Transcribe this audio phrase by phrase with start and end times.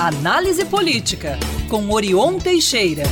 [0.00, 3.02] Análise Política, com Orion Teixeira.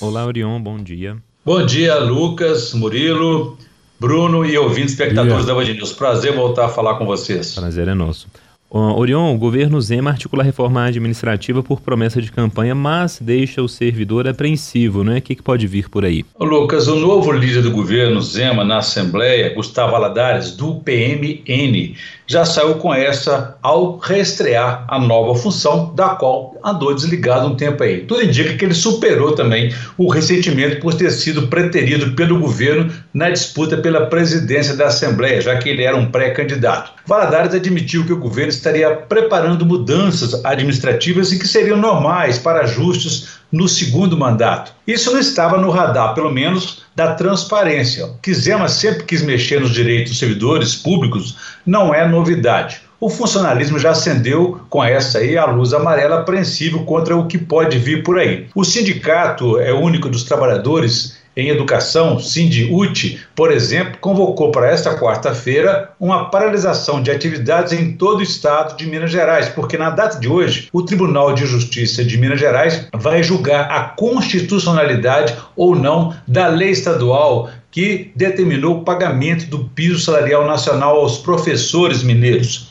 [0.00, 1.16] Olá, Orion, bom dia.
[1.44, 3.56] Bom dia, Lucas, Murilo,
[4.00, 5.92] Bruno e ouvintes espectadores da Band News.
[5.92, 7.54] Prazer voltar a falar com vocês.
[7.54, 8.26] Prazer é nosso.
[8.68, 13.68] Orion, o governo Zema articula a reforma administrativa por promessa de campanha, mas deixa o
[13.68, 15.18] servidor apreensivo, né?
[15.18, 16.24] O que, que pode vir por aí?
[16.38, 21.96] Lucas, o novo líder do governo Zema na Assembleia, Gustavo Aladares, do PMN,
[22.30, 27.82] já saiu com essa ao reestrear a nova função, da qual andou desligado um tempo
[27.82, 28.02] aí.
[28.02, 33.30] Tudo indica que ele superou também o ressentimento por ter sido preterido pelo governo na
[33.30, 36.92] disputa pela presidência da Assembleia, já que ele era um pré-candidato.
[37.04, 43.39] Valadares admitiu que o governo estaria preparando mudanças administrativas e que seriam normais para ajustes
[43.50, 44.72] no segundo mandato.
[44.86, 48.08] Isso não estava no radar, pelo menos, da transparência.
[48.32, 51.36] Zema sempre quis mexer nos direitos dos servidores públicos
[51.66, 52.82] não é novidade.
[53.00, 57.78] O funcionalismo já acendeu com essa aí a luz amarela apreensível contra o que pode
[57.78, 58.46] vir por aí.
[58.54, 65.90] O sindicato é único dos trabalhadores em Educação, Sindiute, por exemplo, convocou para esta quarta-feira
[65.98, 70.28] uma paralisação de atividades em todo o estado de Minas Gerais, porque na data de
[70.28, 76.48] hoje, o Tribunal de Justiça de Minas Gerais vai julgar a constitucionalidade ou não da
[76.48, 82.69] lei estadual que determinou o pagamento do piso salarial nacional aos professores mineiros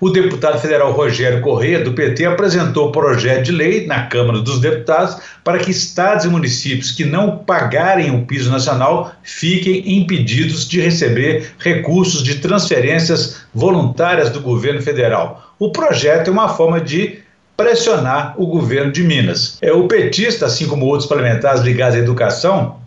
[0.00, 4.60] o deputado federal Rogério Corrêa, do PT, apresentou o projeto de lei na Câmara dos
[4.60, 10.80] Deputados para que estados e municípios que não pagarem o piso nacional fiquem impedidos de
[10.80, 15.54] receber recursos de transferências voluntárias do governo federal.
[15.58, 17.18] O projeto é uma forma de
[17.54, 19.58] pressionar o governo de Minas.
[19.60, 22.79] É, o petista, assim como outros parlamentares ligados à educação,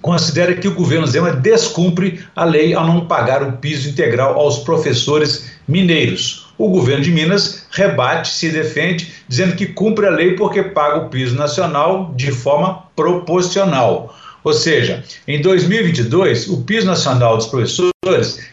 [0.00, 4.58] considera que o governo Zema descumpre a lei ao não pagar o piso integral aos
[4.60, 6.48] professores mineiros.
[6.56, 11.08] O governo de Minas rebate, se defende, dizendo que cumpre a lei porque paga o
[11.08, 14.16] piso nacional de forma proporcional.
[14.42, 17.92] Ou seja, em 2022, o piso nacional dos professores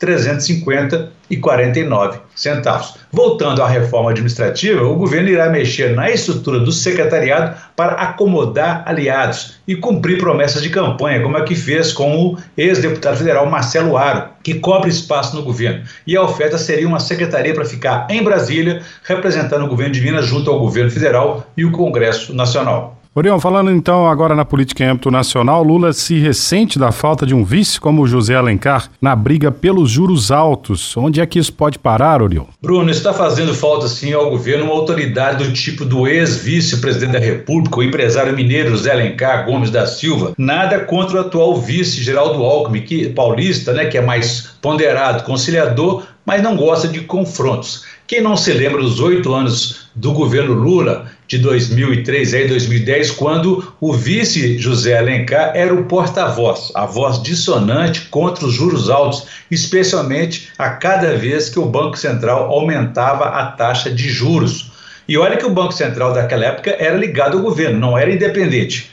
[0.00, 2.94] 2.350,49 centavos.
[3.12, 9.58] Voltando à reforma administrativa, o governo irá mexer na estrutura do secretariado para acomodar aliados
[9.66, 14.28] e cumprir promessas de campanha, como é que fez com o ex-deputado federal Marcelo Aro,
[14.42, 15.84] que cobre espaço no governo.
[16.06, 20.26] E a oferta seria uma secretaria para ficar em Brasília, representando o governo de Minas
[20.26, 22.97] junto ao governo federal e o Congresso Nacional.
[23.18, 27.34] Orion, falando então agora na política em âmbito nacional, Lula se ressente da falta de
[27.34, 30.96] um vice como José Alencar na briga pelos juros altos.
[30.96, 32.44] Onde é que isso pode parar, Orion?
[32.62, 37.80] Bruno, está fazendo falta sim ao governo uma autoridade do tipo do ex-vice-presidente da República,
[37.80, 40.32] o empresário mineiro José Alencar Gomes da Silva.
[40.38, 46.04] Nada contra o atual vice Geraldo Alckmin, que paulista, né, que é mais ponderado, conciliador,
[46.24, 47.84] mas não gosta de confrontos.
[48.08, 53.70] Quem não se lembra dos oito anos do governo Lula, de 2003 a 2010, quando
[53.78, 60.48] o vice José Alencar era o porta-voz, a voz dissonante contra os juros altos, especialmente
[60.56, 64.72] a cada vez que o Banco Central aumentava a taxa de juros.
[65.06, 68.90] E olha que o Banco Central daquela época era ligado ao governo, não era independente.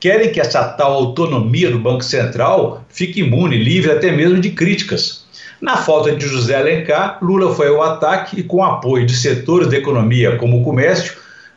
[0.00, 5.25] Querem que essa tal autonomia do Banco Central fique imune, livre até mesmo de críticas.
[5.60, 9.76] Na falta de José Alencar, Lula foi ao ataque e, com apoio de setores da
[9.76, 11.14] economia como o comércio,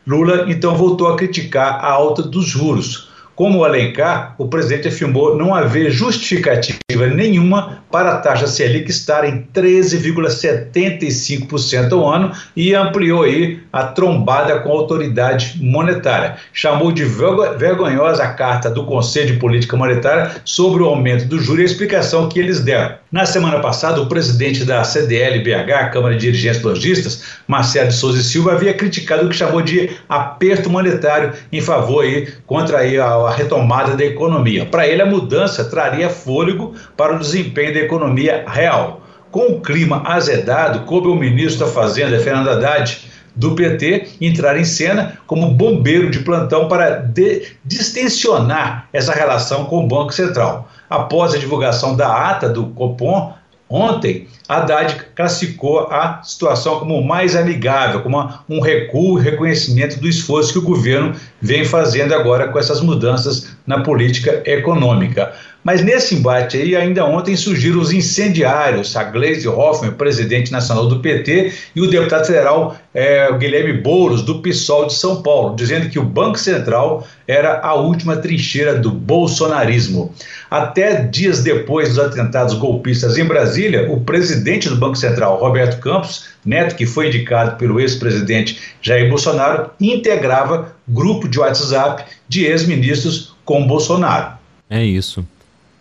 [0.07, 3.08] Lula então voltou a criticar a alta dos juros.
[3.39, 9.23] Como o Alencar, o presidente afirmou não haver justificativa nenhuma para a taxa Selic estar
[9.23, 16.35] em 13,75% ao ano e ampliou aí a trombada com a autoridade monetária.
[16.51, 21.61] Chamou de vergonhosa a carta do Conselho de Política Monetária sobre o aumento do juro
[21.61, 22.95] e a explicação que eles deram.
[23.09, 28.51] Na semana passada, o presidente da CDL-BH, Câmara de Dirigentes Logistas, Marcelo Souza e Silva,
[28.51, 33.35] havia criticado o que chamou de aperto monetário em favor aí, contra aí a a
[33.35, 34.65] retomada da economia.
[34.65, 39.01] Para ele, a mudança traria fôlego para o desempenho da economia real.
[39.31, 44.65] Com o clima azedado, coube o ministro da Fazenda, Fernando Haddad, do PT, entrar em
[44.65, 50.67] cena como bombeiro de plantão para de distensionar essa relação com o Banco Central.
[50.89, 53.33] Após a divulgação da ata do Copom,
[53.69, 60.53] Ontem, Haddad classificou a situação como mais amigável, como um recuo e reconhecimento do esforço
[60.53, 65.31] que o governo vem fazendo agora com essas mudanças na política econômica.
[65.63, 70.99] Mas nesse embate aí, ainda ontem surgiram os incendiários, a Gleisi Hoffmann, presidente nacional do
[70.99, 75.99] PT, e o deputado federal é, Guilherme Boulos, do PSOL de São Paulo, dizendo que
[75.99, 80.13] o Banco Central era a última trincheira do bolsonarismo.
[80.49, 86.29] Até dias depois dos atentados golpistas em Brasília, o presidente do Banco Central, Roberto Campos,
[86.45, 93.67] neto que foi indicado pelo ex-presidente Jair Bolsonaro, integrava grupo de WhatsApp de ex-ministros com
[93.67, 94.39] Bolsonaro.
[94.69, 95.25] É isso.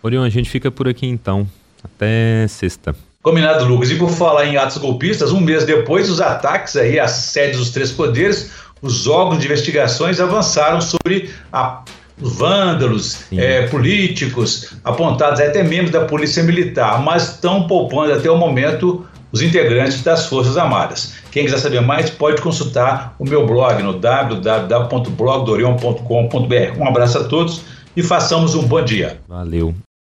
[0.01, 1.47] Orion, a gente fica por aqui então.
[1.83, 2.95] Até sexta.
[3.21, 3.91] Combinado, Lucas.
[3.91, 7.71] E por falar em atos golpistas, um mês depois dos ataques aí às sedes dos
[7.71, 8.51] três poderes,
[8.81, 11.83] os órgãos de investigações avançaram sobre a
[12.21, 18.37] os vândalos, é, políticos, apontados até membros da Polícia Militar, mas estão poupando até o
[18.37, 21.13] momento os integrantes das Forças Armadas.
[21.31, 26.79] Quem quiser saber mais pode consultar o meu blog no www.blogdorion.com.br.
[26.79, 27.61] Um abraço a todos
[27.95, 29.19] e façamos um bom dia.
[29.27, 29.75] Valeu.